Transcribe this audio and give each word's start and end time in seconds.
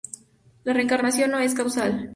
La 0.63 0.73
reencarnación 0.73 1.29
no 1.29 1.37
es 1.37 1.53
casual. 1.53 2.09